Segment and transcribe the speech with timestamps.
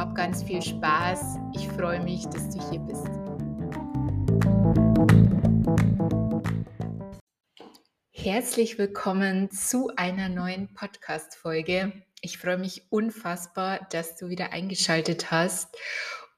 [0.00, 1.36] Hab ganz viel Spaß.
[1.54, 3.06] Ich freue mich, dass du hier bist.
[8.10, 11.92] Herzlich willkommen zu einer neuen Podcast-Folge.
[12.22, 15.76] Ich freue mich unfassbar, dass du wieder eingeschaltet hast.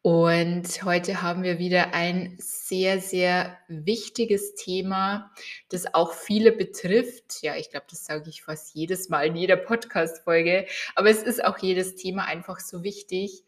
[0.02, 5.30] Und heute haben wir wieder ein sehr, sehr wichtiges Thema,
[5.68, 7.40] das auch viele betrifft.
[7.42, 10.66] Ja, ich glaube, das sage ich fast jedes Mal in jeder Podcast-Folge.
[10.96, 13.44] Aber es ist auch jedes Thema einfach so wichtig.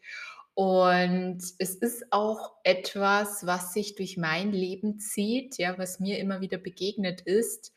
[0.53, 6.39] Und es ist auch etwas, was sich durch mein Leben zieht, ja, was mir immer
[6.39, 7.73] wieder begegnet ist.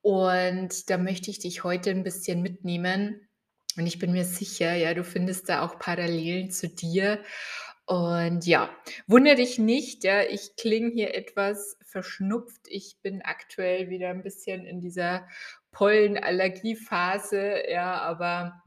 [0.00, 3.28] Und da möchte ich dich heute ein bisschen mitnehmen
[3.76, 7.22] und ich bin mir sicher, ja, du findest da auch Parallelen zu dir.
[7.84, 8.70] Und ja,
[9.06, 12.60] wundere dich nicht, ja, ich klinge hier etwas verschnupft.
[12.68, 15.26] Ich bin aktuell wieder ein bisschen in dieser
[15.72, 18.62] Pollenallergiephase, ja, aber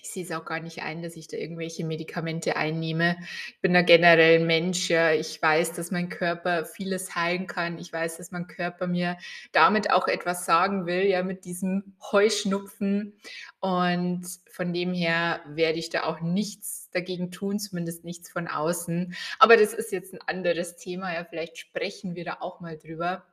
[0.00, 3.16] ich sehe es auch gar nicht ein, dass ich da irgendwelche Medikamente einnehme.
[3.48, 5.12] Ich bin da generell ein Mensch, ja.
[5.12, 7.78] Ich weiß, dass mein Körper vieles heilen kann.
[7.78, 9.18] Ich weiß, dass mein Körper mir
[9.52, 13.18] damit auch etwas sagen will, ja, mit diesem Heuschnupfen.
[13.60, 19.14] Und von dem her werde ich da auch nichts dagegen tun, zumindest nichts von außen.
[19.38, 21.24] Aber das ist jetzt ein anderes Thema, ja.
[21.24, 23.26] Vielleicht sprechen wir da auch mal drüber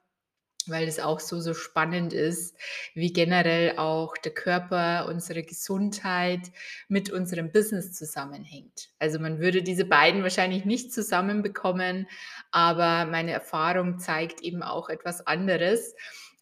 [0.67, 2.57] weil es auch so, so spannend ist,
[2.93, 6.51] wie generell auch der Körper, unsere Gesundheit
[6.87, 8.89] mit unserem Business zusammenhängt.
[8.99, 12.07] Also man würde diese beiden wahrscheinlich nicht zusammenbekommen,
[12.51, 15.95] aber meine Erfahrung zeigt eben auch etwas anderes.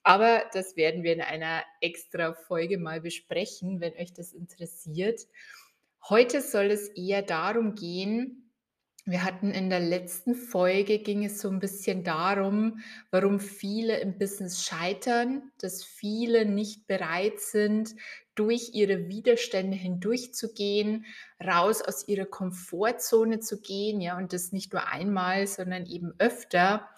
[0.04, 5.22] Aber das werden wir in einer extra Folge mal besprechen, wenn euch das interessiert.
[6.10, 8.43] Heute soll es eher darum gehen,
[9.06, 12.80] wir hatten in der letzten Folge ging es so ein bisschen darum,
[13.12, 17.96] warum viele im Business scheitern, dass viele nicht bereit sind,
[18.36, 21.06] durch ihre Widerstände hindurchzugehen,
[21.44, 26.90] raus aus ihrer Komfortzone zu gehen, ja, und das nicht nur einmal, sondern eben öfter,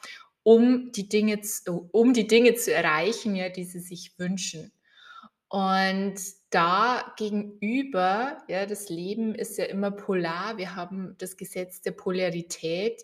[0.43, 4.71] um die Dinge zu um die Dinge zu erreichen, ja, die sie sich wünschen.
[5.55, 6.15] Und
[6.49, 13.01] da gegenüber, ja, das Leben ist ja immer polar, wir haben das Gesetz der Polarität,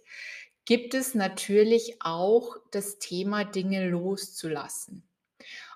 [0.66, 5.07] gibt es natürlich auch das Thema, Dinge loszulassen.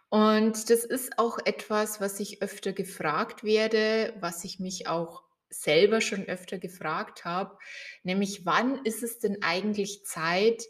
[0.09, 6.01] Und das ist auch etwas, was ich öfter gefragt werde, was ich mich auch selber
[6.01, 7.57] schon öfter gefragt habe,
[8.03, 10.65] nämlich wann ist es denn eigentlich Zeit,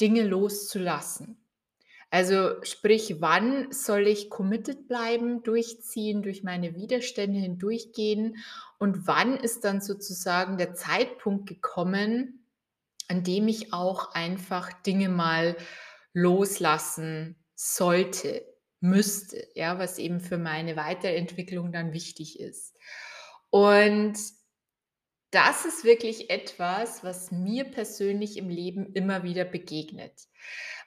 [0.00, 1.41] Dinge loszulassen?
[2.12, 8.36] Also sprich, wann soll ich committed bleiben, durchziehen, durch meine Widerstände hindurchgehen
[8.78, 12.46] und wann ist dann sozusagen der Zeitpunkt gekommen,
[13.08, 15.56] an dem ich auch einfach Dinge mal
[16.12, 18.44] loslassen sollte,
[18.80, 22.76] müsste, ja, was eben für meine Weiterentwicklung dann wichtig ist.
[23.48, 24.18] Und
[25.32, 30.12] das ist wirklich etwas, was mir persönlich im Leben immer wieder begegnet.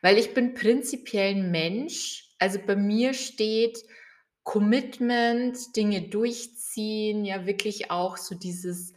[0.02, 3.80] Weil ich bin prinzipiell ein Mensch, also bei mir steht
[4.44, 8.94] Commitment, Dinge durchziehen, ja wirklich auch so dieses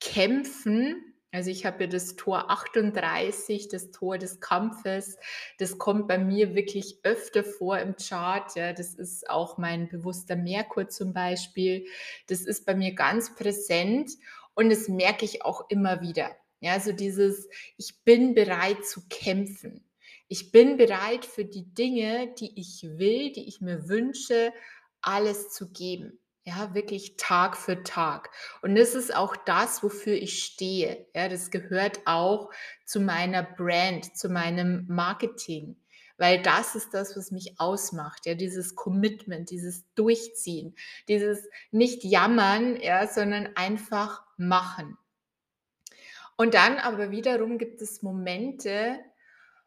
[0.00, 1.14] Kämpfen.
[1.30, 5.18] Also ich habe ja das Tor 38, das Tor des Kampfes.
[5.58, 8.56] Das kommt bei mir wirklich öfter vor im Chart.
[8.56, 11.86] Ja, das ist auch mein bewusster Merkur zum Beispiel.
[12.28, 14.12] Das ist bei mir ganz präsent
[14.56, 16.34] und das merke ich auch immer wieder.
[16.60, 19.84] Ja, so dieses, ich bin bereit zu kämpfen.
[20.28, 24.52] Ich bin bereit für die Dinge, die ich will, die ich mir wünsche,
[25.02, 26.18] alles zu geben.
[26.44, 28.30] Ja, wirklich Tag für Tag.
[28.62, 31.06] Und das ist auch das, wofür ich stehe.
[31.14, 32.50] Ja, das gehört auch
[32.84, 35.76] zu meiner Brand, zu meinem Marketing.
[36.18, 40.74] Weil das ist das, was mich ausmacht, ja, dieses Commitment, dieses Durchziehen,
[41.08, 44.96] dieses nicht jammern, ja, sondern einfach machen.
[46.36, 48.98] Und dann aber wiederum gibt es Momente,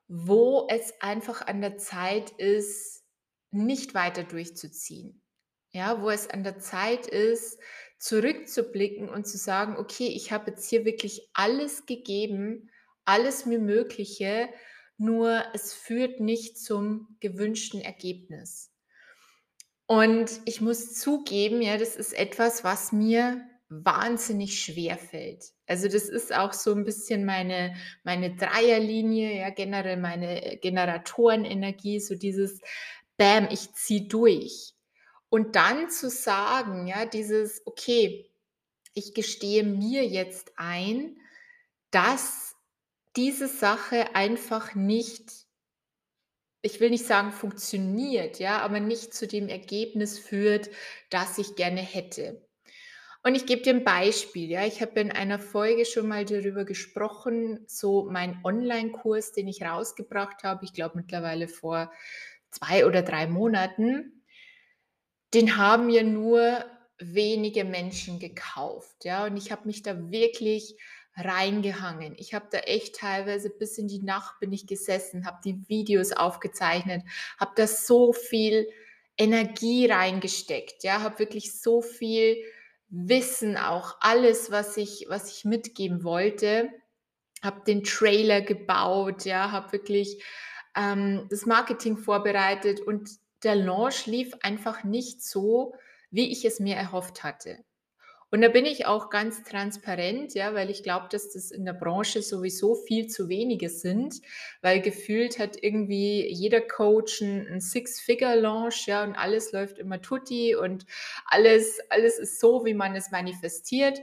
[0.08, 3.04] wo es einfach an der Zeit ist,
[3.52, 5.22] nicht weiter durchzuziehen.
[5.72, 7.60] Ja, wo es an der Zeit ist,
[8.00, 12.70] zurückzublicken und zu sagen: „Okay, ich habe jetzt hier wirklich alles gegeben,
[13.06, 14.50] alles mir Mögliche,
[15.00, 18.68] nur es führt nicht zum gewünschten Ergebnis.“
[19.90, 25.46] Und ich muss zugeben, ja, das ist etwas, was mir wahnsinnig schwer fällt.
[25.66, 32.14] Also, das ist auch so 'n bisschen meine meine Dreierlinie, ja, generell meine Generatorenenergie, so
[32.14, 32.62] dieses:
[33.18, 34.74] „Bäm, ich ziehe durch.“
[35.30, 38.30] Und dann zu sagen, ja, dieses: „Okay,
[38.96, 41.18] ich gestehe mir jetzt ein,
[41.92, 42.49] dass
[43.20, 45.46] diese Sache einfach nicht“
[46.66, 50.70] ich will nicht sagen funktioniert, ja, aber nicht zu dem Ergebnis führt,
[51.10, 52.46] das ich gerne hätte.
[53.24, 54.66] Und ich gebe dir 'n Beispiel, ja.
[54.66, 60.44] Ich habe in einer Folge schon mal darüber gesprochen, so mein Onlinekurs, den ich rausgebracht
[60.44, 61.92] habe, ich glaube mittlerweile vor
[62.52, 64.24] 2 oder 3 Monaten.
[65.34, 66.66] Den haben ja nur
[66.98, 70.76] wenige Menschen gekauft, ja, und ich habe mich da wirklich
[71.20, 72.16] reingehangen.
[72.18, 76.12] Ich habe da echt teilweise bis in die Nacht bin ich gesessen, habe die Videos
[76.12, 77.04] aufgezeichnet,
[77.40, 78.68] habe da so viel
[79.18, 82.38] Energie reingesteckt, ja, habe wirklich so viel
[82.90, 86.70] Wissen auch alles, was ich was ich mitgeben wollte,
[87.44, 90.24] habe den Trailer gebaut, ja, habe wirklich,
[90.76, 93.10] ähm, das Marketing vorbereitet und
[93.44, 95.76] der Launch lief einfach nicht so,
[96.12, 97.64] wie ich es mir erhofft hatte.
[98.34, 101.74] Und da bin ich auch ganz transparent, ja, weil ich glaube, dass das in der
[101.74, 104.22] Branche sowieso viel zu wenige sind,
[104.62, 110.56] weil gefühlt hat irgendwie jeder Coach 'n 'n Six-Figure-Launch, ja, und alles läuft immer tutti
[110.56, 110.86] und
[111.26, 114.00] alles alles ist so, wie man es manifestiert.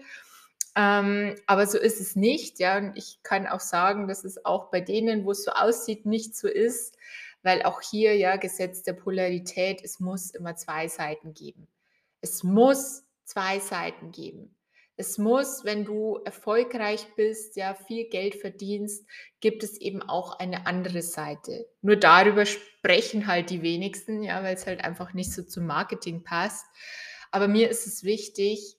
[0.76, 4.70] Ähm, aber so ist es nicht, ja, und ich kann auch sagen, dass es auch
[4.70, 6.96] bei denen, wo's so aussieht, nicht so ist,
[7.44, 11.68] weil auch hier, ja, Gesetz der Polarität, es muss immer 2 Seiten geben.
[12.22, 14.56] Es muss 2 Seiten geben.
[14.98, 19.06] Es muss, wenn du erfolgreich bist, ja, viel Geld verdienst,
[19.40, 21.66] gibt es eben auch eine andere Seite.
[21.82, 26.64] Nur darüber sprechen halt die wenigsten, ja, weil's halt einfach nicht so zum Marketing passt.
[27.30, 28.76] Aber mir ist es wichtig,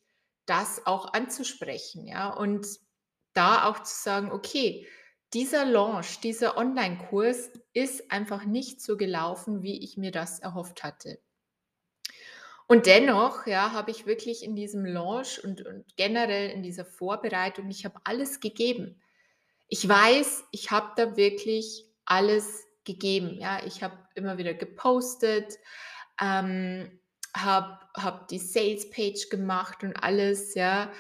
[0.48, 2.66] das auch anzusprechen, ja, und
[3.34, 4.88] da auch zu sagen: „Okay,
[5.34, 11.20] dieser Launch, dieser Onlinekurs ist einfach nicht so gelaufen, wie ich mir das erhofft hatte.“
[12.68, 17.70] Und dennoch, ja, habe ich wirklich in diesem Launch und und generell in dieser Vorbereitung
[17.70, 19.02] ich habe alles gegeben.
[19.70, 23.66] Ich weiß, ich habe da wirklich alles gegeben, ja.
[23.66, 25.58] Ich habe immer wieder gepostet,
[26.22, 27.00] ähm,
[27.36, 30.92] habe habe die Sales-Page gemacht und alles, ja.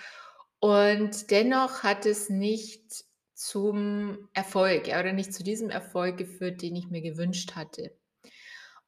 [0.59, 6.75] Und dennoch hat es nicht zum Erfolg, ja, oder nicht zu diesem Erfolg geführt, den
[6.75, 7.91] ich mir gewünscht hatte.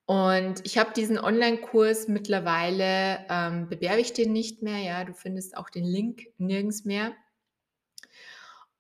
[0.09, 5.03] Und ich habe diesen Onlinekurs mittlerweile ähm, bewerbe ich den nicht mehr, ja.
[5.05, 7.13] Du findest auch den Link nirgends mehr.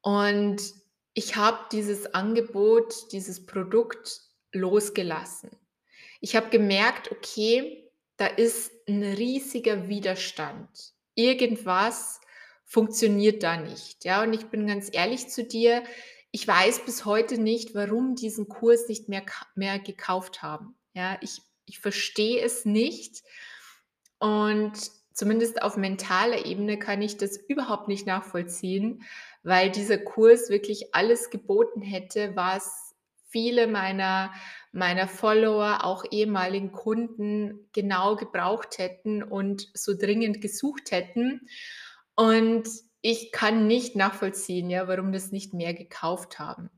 [0.01, 0.61] Und
[1.13, 4.21] ich habe dieses Angebot, dieses Produkt
[4.53, 5.49] losgelassen.
[6.21, 10.69] Ich habe gemerkt: „Okay, da ist 'n riesiger Widerstand.
[11.15, 12.21] Irgendwas
[12.65, 14.23] funktioniert da nicht“, ja?
[14.23, 15.83] Und ich bin ganz ehrlich zu dir,
[16.31, 19.23] ich weiß bis heute nicht, warum diesen Kurs nicht mehr
[19.55, 21.17] mehr gekauft haben, ja?
[21.21, 23.23] Ich ich verstehe es nicht
[24.17, 24.73] und
[25.13, 29.03] zumindest auf mentaler Ebene kann ich das überhaupt nicht nachvollziehen,
[29.43, 32.95] weil dieser Kurs wirklich alles geboten hätte, was
[33.29, 34.33] viele meiner
[34.71, 41.47] meiner Follower, auch ehemaligen Kunden genau gebraucht hätten und so dringend gesucht hätten.
[42.15, 42.67] Und
[43.01, 46.69] ich kann nicht nachvollziehen, ja, warum das nicht mehr gekauft haben.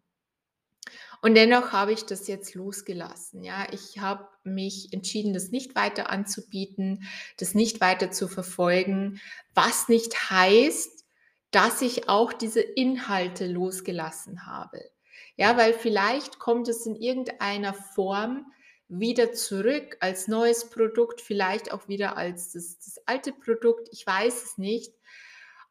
[1.22, 3.68] Und dennoch habe ich das jetzt losgelassen, ja.
[3.72, 9.20] Ich habe mich entschieden, das nicht weiter anzubieten, das nicht weiter zu verfolgen,
[9.54, 11.06] was nicht heißt,
[11.52, 14.82] dass ich auch diese Inhalte losgelassen habe.
[15.36, 18.52] Ja, weil vielleicht kommt es in irgendeiner Form
[18.88, 24.44] wieder zurück als neues Produkt, vielleicht auch wieder als das das alte Produkt, ich weiß
[24.44, 24.94] es nicht.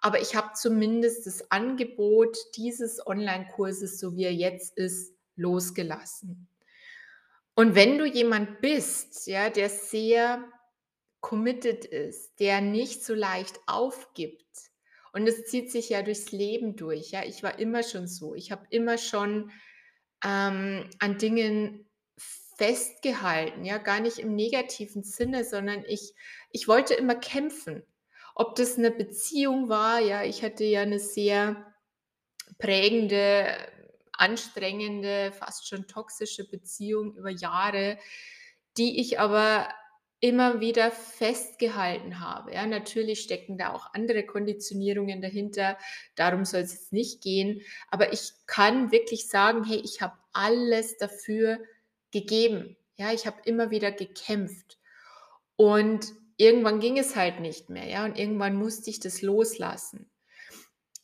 [0.00, 6.48] Aber ich habe zumindest das Angebot dieses Onlinekurses, so wie er jetzt ist, losgelassen.
[7.54, 10.44] Und wenn du jemand bist, ja, der sehr
[11.20, 14.46] committed ist, der nicht so leicht aufgibt
[15.12, 17.24] und es zieht sich ja durchs Leben durch, ja.
[17.24, 18.34] Ich war immer schon so.
[18.34, 19.50] Ich habe immer schon,
[20.24, 21.90] ähm, an Dingen
[22.56, 26.14] festgehalten, ja, gar nicht im negativen Sinne, sondern ich
[26.50, 27.82] ich wollte immer kämpfen.
[28.34, 31.74] Ob das eine Beziehung war, ja, ich hatte ja eine sehr
[32.58, 33.46] prägende,
[34.20, 37.98] anstrengende, fast schon toxische Beziehung über Jahre,
[38.76, 39.68] die ich aber
[40.20, 42.52] immer wieder festgehalten habe.
[42.52, 45.78] Ja, natürlich stecken da auch andere Konditionierungen dahinter.
[46.14, 47.62] Darum soll es jetzt nicht gehen.
[47.90, 51.58] Aber ich kann wirklich sagen, hey, ich habe alles dafür
[52.10, 52.76] gegeben.
[52.96, 54.78] Ja, ich habe immer wieder gekämpft.
[55.56, 57.86] Und irgendwann ging es halt nicht mehr.
[57.86, 60.10] Ja, und irgendwann musste ich das loslassen.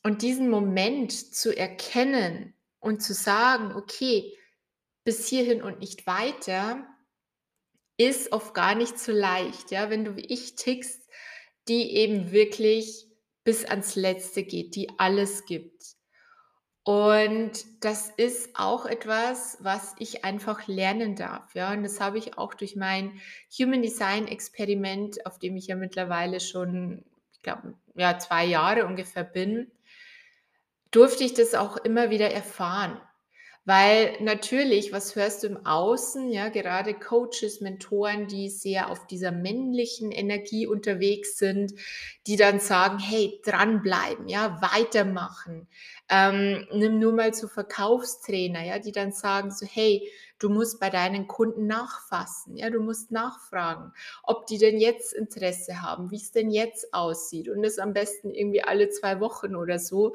[0.03, 2.53] Und diesen Moment zu erkennen
[2.87, 4.37] und zu sagen, okay,
[5.03, 6.87] bis hierhin und nicht weiter,
[7.97, 11.09] ist oft gar nicht so leicht, ja, wenn du wie ich tickst,
[11.67, 13.05] die eben wirklich
[13.43, 15.83] bis ans Letzte geht, die alles gibt.
[16.83, 17.51] Und
[17.81, 21.73] das ist auch etwas, was ich einfach lernen darf, ja.
[21.73, 23.19] Und das habe ich auch durch mein
[23.59, 27.03] Human Design Experiment, auf dem ich ja mittlerweile schon,
[27.33, 29.71] ich glaube, ja, zwei Jahre ungefähr bin,
[30.97, 32.99] durfte ich das auch immer wieder erfahren.
[33.65, 39.31] Weil natürlich, was hörst du im Außen, ja, gerade Coaches, Mentoren, die sehr auf dieser
[39.31, 41.73] männlichen Energie unterwegs sind,
[42.25, 45.67] die dann sagen, hey, dranbleiben, ja, weitermachen.
[46.09, 50.89] Ähm, nimm nur mal zu Verkaufstrainer, ja, die dann sagen so, hey, du musst bei
[50.89, 53.91] deinen Kunden nachfassen, ja, du musst nachfragen,
[54.23, 58.31] ob die denn jetzt Interesse haben, wie es denn jetzt aussieht und das am besten
[58.31, 60.13] irgendwie alle zwei Wochen oder so,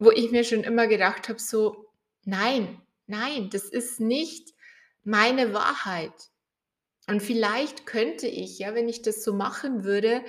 [0.00, 1.90] wo ich mir schon immer gedacht habe, so,
[2.24, 4.52] Nein, nein, das ist nicht
[5.02, 6.12] meine Wahrheit.
[7.06, 10.22] Und vielleicht könnte ich, ja, wenn ich das so machen würde,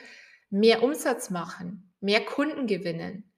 [0.49, 3.31] mehr Umsatz machen, mehr Kunden gewinnen.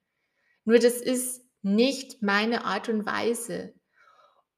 [0.65, 3.73] Nur das ist nicht meine Art und Weise.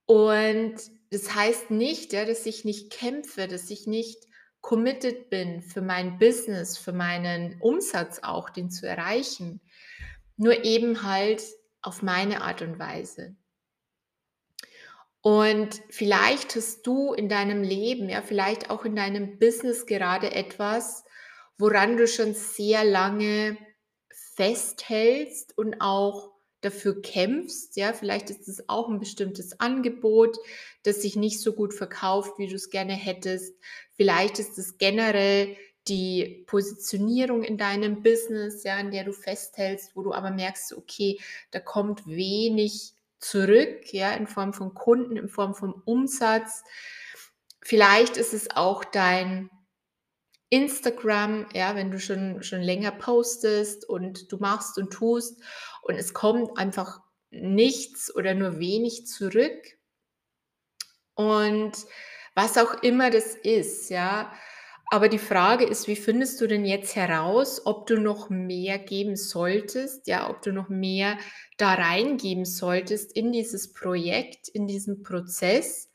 [0.05, 0.75] Und
[1.09, 4.27] das heißt nicht, ja, dass ich nicht kämpfe, dass ich nicht
[4.61, 9.61] committed bin für mein Business, für meinen Umsatz auch, den zu erreichen.
[10.37, 11.41] Nur eben halt
[11.85, 13.35] auf meine Art und Weise.
[15.21, 21.03] Und vielleicht hast du in deinem Leben, ja, vielleicht auch in deinem Business gerade etwas,
[21.57, 23.57] woran du schon sehr lange
[24.35, 27.77] festhältst und auch dafür kämpfst.
[27.77, 30.37] Ja, vielleicht ist es auch ein bestimmtes Angebot,
[30.83, 33.55] das sich nicht so gut verkauft, wie du es gerne hättest.
[33.93, 35.55] Vielleicht ist es generell
[35.87, 41.19] die Positionierung in deinem Business, ja, in der du festhältst, wo du aber merkst, okay,
[41.51, 46.63] da kommt wenig zurück, ja, in Form von Kunden, in Form von Umsatz.
[47.61, 49.49] Vielleicht ist es auch dein
[50.49, 55.41] Instagram, ja, wenn du schon, schon länger postest und du machst und tust
[55.81, 57.01] und es kommt einfach
[57.31, 59.77] nichts oder nur wenig zurück.
[61.15, 61.73] Und
[62.35, 64.31] was auch immer das ist, ja,
[64.91, 69.15] aber die Frage ist, wie findest du denn jetzt heraus, ob du noch mehr geben
[69.15, 71.17] solltest, ja, ob du noch mehr
[71.57, 75.91] da reingeben solltest in dieses Projekt, in diesen Prozess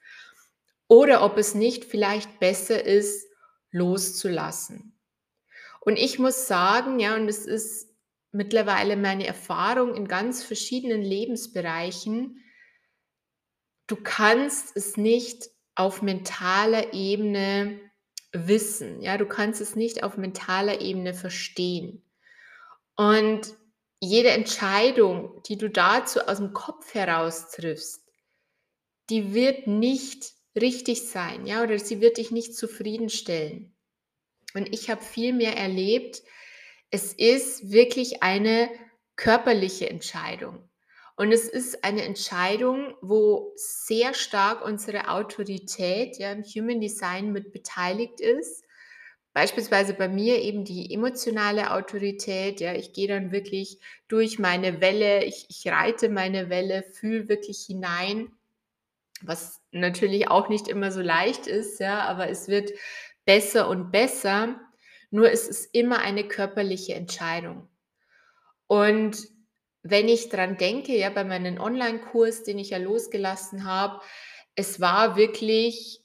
[0.88, 3.28] oder ob es nicht vielleicht besser ist,
[3.70, 4.98] loszulassen.
[5.80, 7.94] Und ich muss sagen, ja, und es ist
[8.32, 12.42] mittlerweile meine Erfahrung in ganz verschiedenen Lebensbereichen,
[13.86, 17.89] du kannst es nicht auf mentaler Ebene
[18.32, 19.00] wissen.
[19.00, 22.02] Ja, du kannst es nicht auf mentaler Ebene verstehen.
[22.96, 23.54] Und
[24.00, 28.06] jede Entscheidung, die du dazu aus dem Kopf heraus triffst,
[29.10, 33.74] die wird nicht richtig sein, ja, oder sie wird dich nicht zufriedenstellen.
[34.54, 36.22] Und ich habe viel mehr erlebt,
[36.90, 38.70] es ist wirklich eine
[39.16, 40.69] körperliche Entscheidung.
[41.20, 47.52] Und es ist eine Entscheidung, wo sehr stark unsere Autorität ja, im Human Design mit
[47.52, 48.64] beteiligt ist.
[49.34, 52.62] Beispielsweise bei mir eben die emotionale Autorität.
[52.62, 57.66] Ja, ich gehe dann wirklich durch meine Welle, ich, ich reite meine Welle, fühle wirklich
[57.66, 58.32] hinein,
[59.20, 62.70] was natürlich auch nicht immer so leicht ist, ja, aber es wird
[63.26, 64.58] besser und besser.
[65.10, 67.68] Nur es ist immer eine körperliche Entscheidung.
[68.66, 69.18] Und
[69.82, 74.00] wenn ich dran denke, ja, bei meinem Online-Kurs, den ich ja losgelassen habe,
[74.54, 76.02] es war wirklich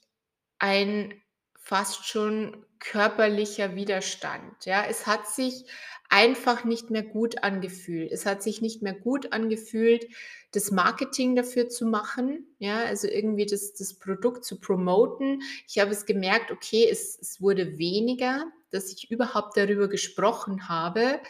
[0.58, 1.20] ein
[1.58, 4.64] fast schon körperlicher Widerstand.
[4.64, 5.64] Ja, es hat sich
[6.08, 8.12] einfach nicht mehr gut angefühlt.
[8.12, 10.06] Es hat sich nicht mehr gut angefühlt,
[10.52, 15.42] das Marketing dafür zu machen, ja, also irgendwie das, das Produkt zu promoten.
[15.68, 21.20] Ich habe es gemerkt, okay, es, es wurde weniger, dass ich überhaupt darüber gesprochen habe.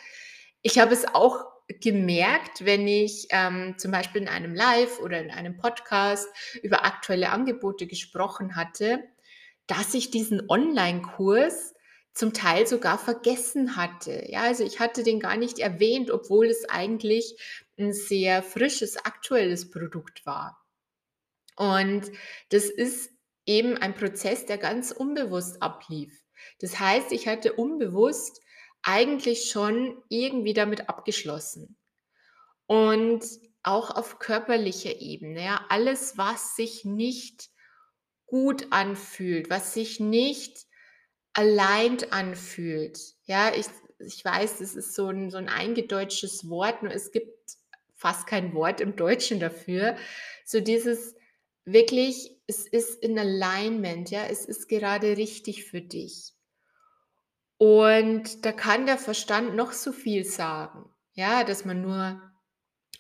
[0.62, 5.30] Ich habe es auch gemerkt, wenn ich ähm, zum Beispiel in einem Live oder in
[5.30, 6.28] einem Podcast
[6.62, 9.04] über aktuelle Angebote gesprochen hatte,
[9.66, 11.75] dass ich diesen Online-Kurs
[12.14, 14.25] zum Teil sogar vergessen hatte.
[14.28, 17.37] Ja, also ich hatte den gar nicht erwähnt, obwohl es eigentlich
[17.78, 20.64] ein sehr frisches, aktuelles Produkt war.
[21.56, 22.11] Und
[22.50, 23.11] das ist
[23.44, 26.23] eben ein Prozess, der ganz unbewusst ablief.
[26.61, 28.40] Das heißt, ich hatte unbewusst
[28.87, 31.76] eigentlich schon irgendwie damit abgeschlossen.
[32.66, 33.25] Und
[33.62, 37.50] auch auf körperlicher Ebene, ja, alles, was sich nicht
[38.26, 40.66] gut anfühlt, was sich nicht
[41.33, 42.99] allein anfühlt.
[43.25, 43.66] Ja, ich,
[43.99, 47.57] ich weiß, das ist so ein, so ein eingedeutschtes Wort, nur es gibt
[47.95, 49.97] fast kein Wort im Deutschen dafür.
[50.45, 51.16] So dieses
[51.64, 56.36] wirklich, es ist in Alignment, ja, es ist gerade richtig für dich.
[57.59, 62.21] Und da kann der Verstand noch so viel sagen, ja, dass man nur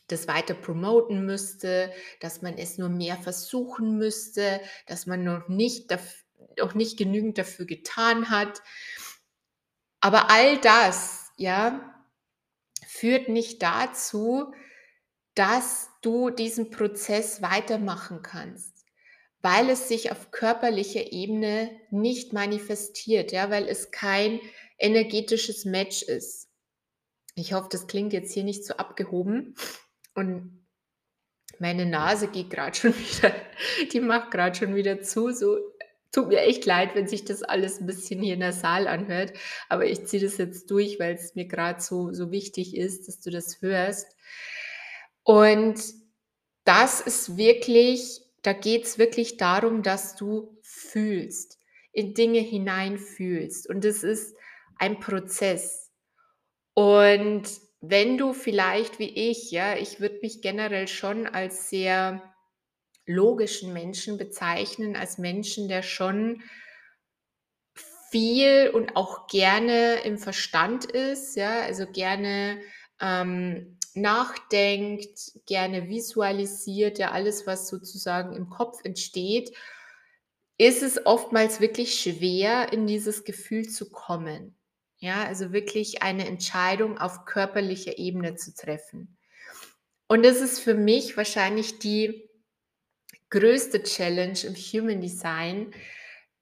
[0.08, 5.94] das weiter promoten müsste, dass man es nur mehr versuchen müsste, dass man noch nicht,
[6.58, 8.62] noch nicht genügend dafür getan hat.
[10.00, 11.94] Aber all das, ja,
[12.86, 14.54] führt nicht dazu,
[15.34, 18.75] dass du diesen Prozess weitermachen kannst,
[19.42, 24.40] weil es sich auf körperlicher Ebene nicht manifestiert, ja, weil es kein
[24.78, 26.48] energetisches Match ist.
[27.34, 29.54] Ich hoffe, das klingt jetzt hier nicht so abgehoben
[30.14, 30.66] und
[31.58, 33.34] meine Nase geht gerade schon wieder,
[33.92, 35.58] die macht gerade schon wieder zu, so
[36.12, 39.34] tut mir echt leid, wenn sich das alles ein bisschen hier in der Saal anhört,
[39.68, 43.20] aber ich ziehe das jetzt durch, weil es mir gerade so, so wichtig ist, dass
[43.20, 44.16] du das hörst.
[45.22, 45.78] Und
[46.64, 51.58] das ist wirklich, da geht es wirklich darum, dass du fühlst,
[51.92, 53.68] in Dinge hineinfühlst.
[53.68, 54.36] Und es ist
[54.76, 55.90] ein Prozess.
[56.72, 57.42] Und
[57.80, 62.22] wenn du vielleicht wie ich, ja, ich würde mich generell schon als sehr
[63.04, 66.44] logischen Menschen bezeichnen, als Menschen, der schon
[68.12, 72.60] viel und auch gerne im Verstand ist, ja, also gerne
[73.00, 79.52] ähm, nachdenkt, gerne visualisiert, ja alles, was sozusagen im Kopf entsteht,
[80.58, 84.56] ist es oftmals wirklich schwer, in dieses Gefühl zu kommen.
[84.98, 89.18] Ja, also wirklich eine Entscheidung auf körperlicher Ebene zu treffen.
[90.08, 92.30] Und das ist für mich wahrscheinlich die
[93.28, 95.72] größte Challenge im Human Design,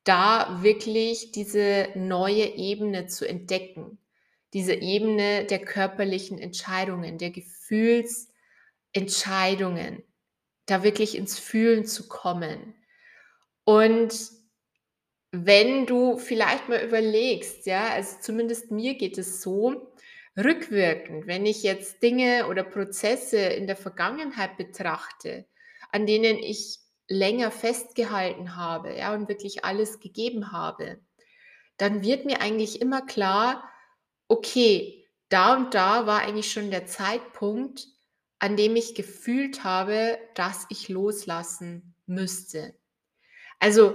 [0.04, 3.98] da wirklich diese neue Ebene zu entdecken
[4.54, 10.02] diese Ebene der körperlichen Entscheidungen, der Gefühlsentscheidungen,
[10.66, 12.74] da wirklich ins Fühlen zu kommen.
[13.64, 14.14] Und
[15.32, 19.92] wenn du vielleicht mal überlegst, ja, also zumindest mir geht es so,
[20.36, 25.46] rückwirkend, wenn ich jetzt Dinge oder Prozesse in der Vergangenheit betrachte,
[25.90, 31.00] an denen ich länger festgehalten habe, ja, und wirklich alles gegeben habe,
[31.76, 33.68] dann wird mir eigentlich immer klar,
[34.28, 37.86] okay, da und da war eigentlich schon der Zeitpunkt,
[38.38, 42.74] an dem ich gefühlt habe, dass ich loslassen müsste.
[43.58, 43.94] Also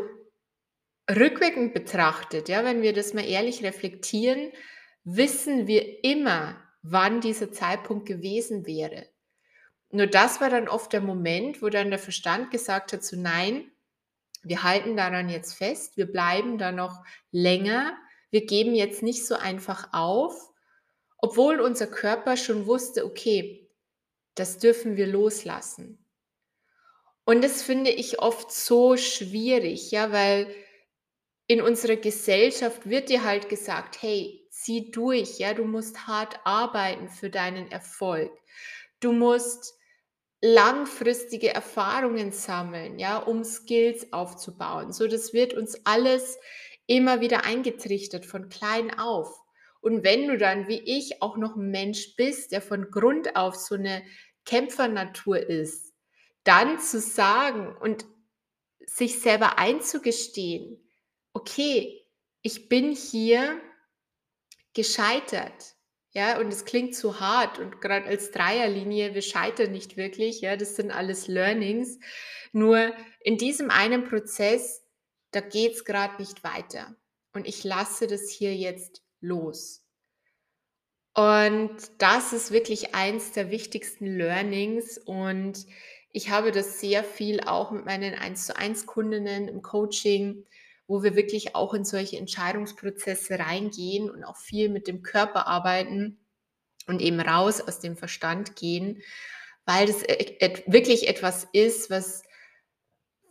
[1.10, 4.52] rückwirkend betrachtet, ja, wenn wir das mal ehrlich reflektieren,
[5.04, 9.08] wissen wir immer, wann dieser Zeitpunkt gewesen wäre.
[9.92, 13.72] Nur das war dann oft der Moment, wo dann der Verstand gesagt hat, so nein,
[14.44, 17.98] wir halten daran jetzt fest, wir bleiben da noch länger,
[18.32, 20.50] wir geben jetzt nicht so einfach auf,
[21.18, 23.70] obwohl unser Körper schon wusste, okay,
[24.36, 26.06] das dürfen wir loslassen.
[27.26, 30.54] Und das finde ich oft so schwierig, ja, weil
[31.46, 37.10] in unserer Gesellschaft wird dir halt gesagt, hey, zieh durch, ja, du musst hart arbeiten
[37.10, 38.32] für deinen Erfolg.
[39.00, 39.76] Du musst
[40.42, 44.94] langfristige Erfahrungen sammeln, ja, um Skills aufzubauen.
[44.94, 46.38] So, das wird uns alles
[46.90, 49.40] immer wieder eingetrichtert von klein auf.
[49.80, 53.56] Und wenn du dann wie ich auch noch ein Mensch bist, der von Grund auf
[53.56, 54.04] so eine
[54.46, 55.94] Kämpfernatur ist,
[56.44, 58.06] dann zu sagen und
[58.86, 60.84] sich selber einzugestehen,
[61.32, 62.04] okay,
[62.42, 63.62] ich bin hier
[64.74, 65.76] gescheitert.
[66.12, 70.58] Ja, und es klingt zu hart und gerade als Dreierlinie, wir scheitern nicht wirklich, ja,
[70.58, 72.00] das sind alles Learnings.
[72.52, 74.82] Nur in diesem einen Prozess
[75.32, 76.96] da geht es gerade nicht weiter.
[77.34, 79.84] Und ich lasse das hier jetzt los.
[81.14, 84.98] Und das ist wirklich eins der wichtigsten Learnings.
[84.98, 85.66] Und
[86.12, 90.46] ich habe das sehr viel auch mit meinen 1 zu 1 Kundinnen im Coaching,
[90.88, 96.20] wo wir wirklich auch in solche Entscheidungsprozesse reingehen und auch viel mit dem Körper arbeiten.
[96.88, 99.02] und eben raus aus dem Verstand gehen,
[99.66, 102.24] weil das e wirklich etwas ist, was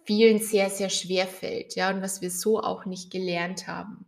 [0.09, 4.07] vielen sehr, sehr schwer fällt, ja, und was wir so auch nicht gelernt haben.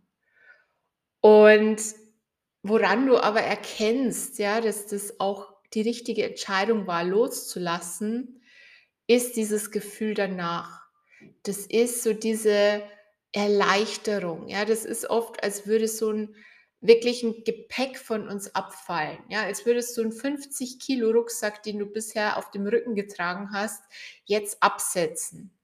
[1.21, 1.77] Und
[2.63, 8.41] woran du aber erkennst, ja, dass das auch die richtige Entscheidung war, loszulassen,
[9.09, 10.81] ist dieses Gefühl danach.
[11.43, 12.83] Das ist so diese
[13.33, 16.35] Erleichterung, ja, das ist oft, als würde so ein
[16.81, 19.19] wirklich ein Gepäck von uns abfallen.
[19.29, 23.51] Ja, als würdest du einen 50 Kilo Rucksack, den du bisher auf dem Rücken getragen
[23.53, 23.83] hast,
[24.25, 25.60] jetzt absetzen.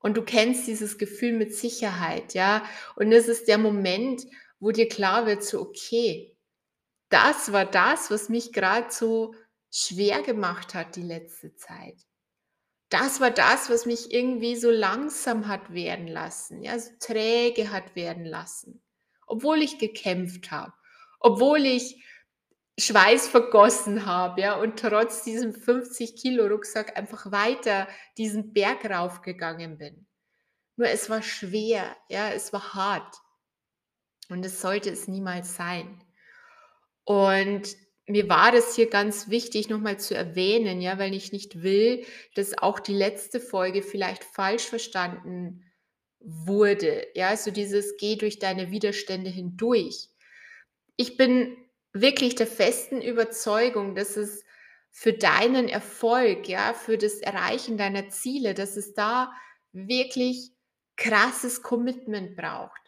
[0.00, 2.64] Und du kennst dieses Gefühl mit Sicherheit, ja.
[2.96, 4.24] Und es ist der Moment,
[4.60, 6.36] wo dir klar wird, so, okay,
[7.10, 9.34] das war das, was mich gerade so
[9.70, 11.96] schwer gemacht hat die letzte Zeit.
[12.90, 17.96] Das war das, was mich irgendwie so langsam hat werden lassen, ja, so träge hat
[17.96, 18.82] werden lassen
[19.28, 20.72] obwohl ich gekämpft habe,
[21.20, 22.02] obwohl ich
[22.78, 29.78] Schweiß vergossen habe, ja, und trotz diesem 50 Kilo Rucksack einfach weiter diesen Berg raufgegangen
[29.78, 30.06] bin.
[30.76, 33.16] Nur es war schwer, ja, es war hart.
[34.28, 36.04] Und es sollte es niemals sein.
[37.04, 42.04] Und mir war das hier ganz wichtig, nochmal zu erwähnen, ja, weil ich nicht will,
[42.34, 45.64] dass auch die letzte Folge vielleicht falsch verstanden
[46.20, 47.06] wurde.
[47.14, 50.10] Ja, so dieses Geh durch deine Widerstände hindurch.
[50.96, 51.56] Ich bin
[51.92, 54.44] wirklich der festen Überzeugung, dass es
[54.90, 59.32] für deinen Erfolg, ja, für das Erreichen deiner Ziele, dass es da
[59.72, 60.52] wirklich
[60.96, 62.80] krasses Commitment braucht.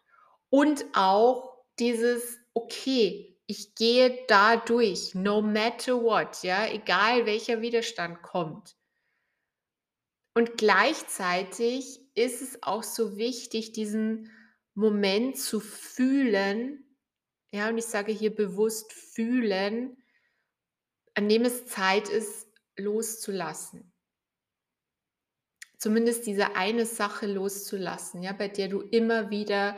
[0.49, 8.23] Und auch dieses, okay, ich gehe da durch, no matter what, ja, egal welcher Widerstand
[8.23, 8.77] kommt.
[10.35, 14.31] Und gleichzeitig ist es auch so wichtig, diesen
[14.75, 16.90] Moment zu fühlen.
[17.53, 19.97] Ja, und ich sage hier bewusst fühlen,
[21.15, 23.93] an dem es Zeit ist, loszulassen.
[25.79, 29.77] Zumindest diese eine Sache loszulassen, ja, bei der du immer wieder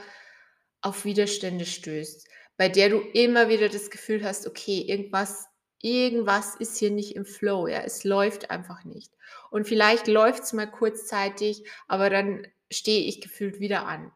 [0.80, 5.46] auf Widerstände stößt, bei der du immer wieder das Gefühl hast, okay, irgendwas
[5.82, 9.12] irgendwas ist hier nicht im Flow, ja, es läuft einfach nicht.
[9.50, 14.12] Und vielleicht läuft es mal kurzzeitig, aber dann stehe ich gefühlt wieder an.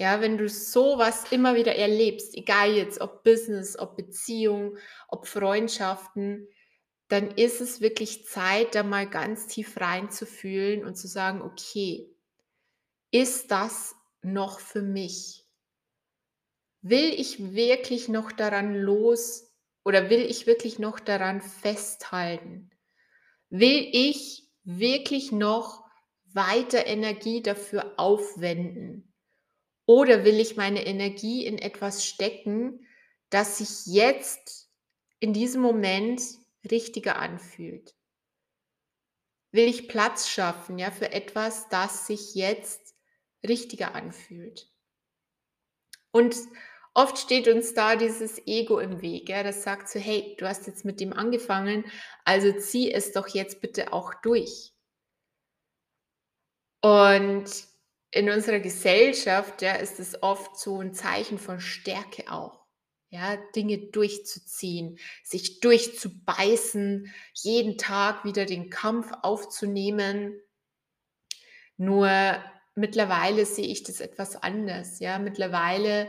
[0.00, 6.48] Ja, wenn du sowas immer wieder erlebst, egal jetzt ob Business, ob Beziehung, ob Freundschaften,
[7.08, 12.08] dann ist es wirklich Zeit, da mal ganz tief reinzufühlen und zu sagen, okay,
[13.10, 15.44] ist das noch für mich?
[16.80, 19.52] Will ich wirklich noch daran los
[19.84, 22.70] oder will ich wirklich noch daran festhalten?
[23.50, 25.84] Will ich wirklich noch
[26.32, 29.09] weiter Energie dafür aufwenden?
[29.90, 32.86] Oder will ich meine Energie in etwas stecken,
[33.28, 34.70] das sich jetzt
[35.18, 36.22] in diesem Moment
[36.70, 37.96] richtiger anfühlt?
[39.50, 42.94] Will ich Platz schaffen, ja, für etwas, das sich jetzt
[43.44, 44.70] richtiger anfühlt?
[46.12, 46.36] Und
[46.94, 50.66] Oft steht uns da dieses Ego im Weg, ja, das sagt so, hey, du hast
[50.66, 51.84] jetzt mit dem angefangen,
[52.24, 54.72] also zieh es doch jetzt bitte auch durch.
[56.80, 57.69] Und
[58.10, 62.60] in unserer Gesellschaft, ja, ist es oft so ein Zeichen von Stärke auch.
[63.12, 70.40] Ja, Dinge durchzuziehen, sich durchzubeißen, jeden Tag wieder den Kampf aufzunehmen.
[71.76, 72.08] Nur
[72.76, 75.00] mittlerweile sehe ich das etwas anders.
[75.00, 76.06] Ja, mittlerweile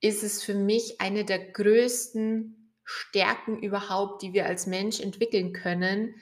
[0.00, 6.14] ist es für mich eine der größten Stärken überhaupt, die wir als Mensch entwickeln können,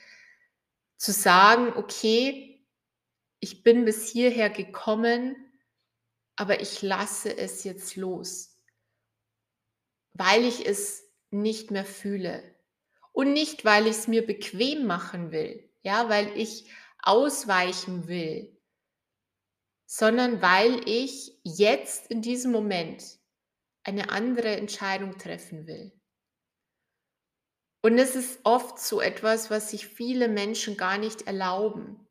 [0.97, 2.50] zu sagen, okay,
[3.41, 5.35] ich bin bis hierher gekommen,
[6.37, 8.57] aber ich lasse es jetzt los,
[10.13, 12.43] weil ich es nicht mehr fühle
[13.13, 16.71] und nicht, weil ich es mir bequem machen will, ja, weil ich
[17.03, 18.57] ausweichen will,
[19.87, 23.19] sondern weil ich jetzt in diesem Moment
[23.83, 25.93] eine andere Entscheidung treffen will.
[27.83, 32.07] Und es ist oft so etwas, was sich viele Menschen gar nicht erlauben.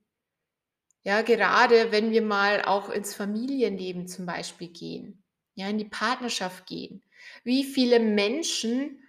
[1.04, 5.24] Ja, gerade wenn wir mal auch ins Familienleben zum Beispiel gehen,
[5.56, 7.04] ja, in die Partnerschaft gehen.
[7.44, 9.04] Wie viele Menschen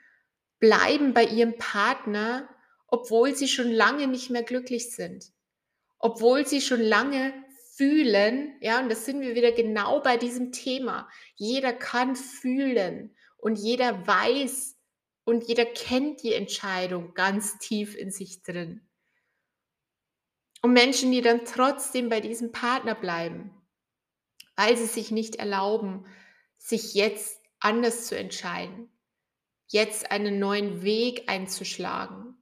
[0.60, 2.48] bleiben bei ihrem Partner,
[2.86, 5.32] obwohl sie schon lange nicht mehr glücklich sind,
[5.98, 7.32] obwohl sie schon lange
[7.76, 11.08] fühlen, ja, und das sind wir wieder genau bei diesem Thema.
[11.36, 14.76] Jeder kann fühlen und jeder weiß
[15.24, 18.89] und jeder kennt die Entscheidung ganz tief in sich drin.
[20.62, 23.50] Und Menschen, die dann trotzdem bei diesem Partner bleiben,
[24.56, 26.04] weil sie sich nicht erlauben,
[26.58, 28.90] sich jetzt anders zu entscheiden.
[29.72, 32.36] jetzt einen neuen Weg einzuschlagen.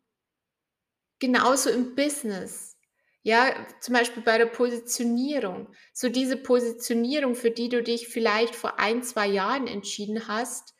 [1.19, 2.79] Genauso im Business.
[3.23, 5.69] Ja, zum Beispiel bei der Positionierung.
[5.93, 10.75] So diese Positionierung, für die du dich vielleicht vor ein, zwei Jahren entschieden hast,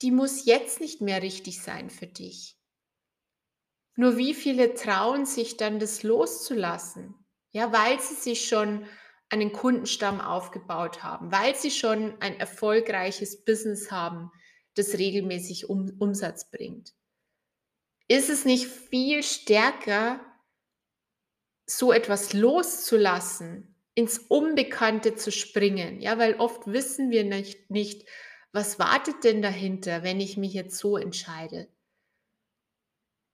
[0.00, 2.58] die muss jetzt nicht mehr richtig sein für dich.
[3.94, 7.14] Nur wie viele trauen sich dann, das loszulassen?
[7.52, 8.86] Ja, weil sie sich schon
[9.28, 14.30] einen Kundenstamm aufgebaut haben, weil sie schon ein erfolgreiches Business haben,
[14.74, 16.92] das regelmäßig um, Umsatz bringt.
[18.08, 20.20] Ist es nicht viel stärker,
[21.66, 26.00] so etwas loszulassen, ins Unbekannte zu springen?
[26.00, 28.06] Ja, weil oft wissen wir nicht, nicht,
[28.52, 31.68] was wartet denn dahinter, wenn ich mich jetzt so entscheide?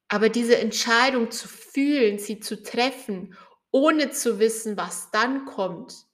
[0.08, 3.36] Aber diese Entscheidung zu fühlen, sie zu treffen,
[3.70, 6.06] ohne zu wissen, was dann kommt,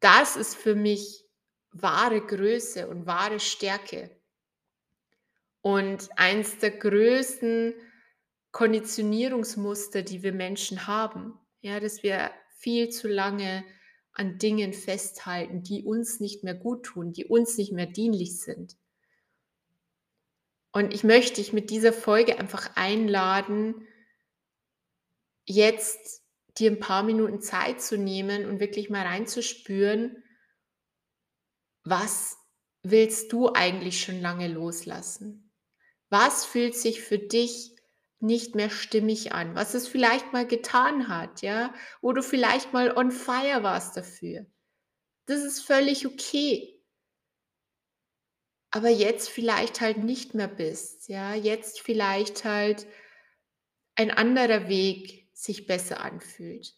[0.00, 1.24] das ist für mich
[1.72, 4.10] wahre Größe und wahre Stärke.
[5.62, 7.74] Und eins der größten
[8.52, 13.64] Konditionierungsmuster, die wir Menschen haben, ja, dass wir viel zu lange
[14.12, 18.76] an Dingen festhalten, die uns nicht mehr gut tun, die uns nicht mehr dienlich sind.
[20.74, 23.86] Und ich möchte dich mit dieser Folge einfach einladen,
[25.46, 26.22] jetzt
[26.58, 30.24] dir ein paar Minuten Zeit zu nehmen und wirklich mal reinzuspüren,
[31.84, 32.36] was
[32.82, 35.52] willst du eigentlich schon lange loslassen?
[36.10, 37.76] Was fühlt sich für dich
[38.18, 39.54] nicht mehr stimmig an?
[39.54, 41.72] Was es vielleicht mal getan hat, ja?
[42.00, 44.44] Wo du vielleicht mal on fire warst dafür.
[45.26, 46.73] Das ist völlig okay
[48.74, 52.88] aber jetzt vielleicht halt nicht mehr bist, ja, jetzt vielleicht halt
[53.94, 56.74] ein anderer Weg sich besser anfühlt.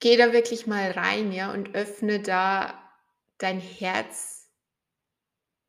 [0.00, 2.90] Geh da wirklich mal rein, ja, und öffne da
[3.38, 4.50] dein Herz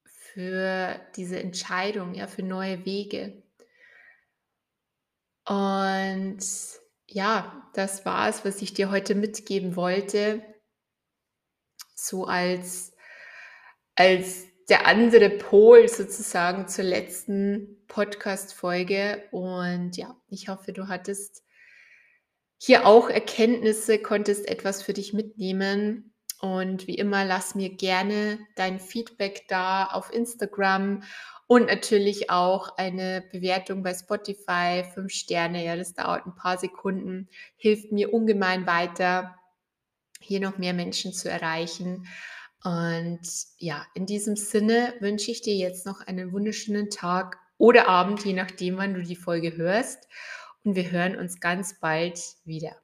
[0.04, 3.44] für diese Entscheidung, ja, für neue Wege.
[5.48, 6.40] Und
[7.08, 10.51] ja, das war es, was ich dir heute mitgeben wollte
[12.02, 12.94] so als,
[13.96, 19.24] als der andere Pol sozusagen zur letzten Podcast-Folge.
[19.32, 21.44] Und ja, ich hoffe, du hattest
[22.58, 26.14] hier auch Erkenntnisse, konntest etwas für dich mitnehmen.
[26.40, 31.04] Und wie immer, lass mir gerne dein Feedback da auf Instagram
[31.46, 35.64] und natürlich auch eine Bewertung bei Spotify, fünf Sterne.
[35.64, 39.36] Ja, das dauert ein paar Sekunden, hilft mir ungemein weiter
[40.24, 42.08] hier noch mehr Menschen zu erreichen.
[42.64, 48.24] Und ja, in diesem Sinne wünsche ich dir jetzt noch einen wunderschönen Tag oder Abend,
[48.26, 50.08] je nachdem, wann du die Folge hörst.
[50.64, 52.76] Und wir hören uns ganz bald wieder.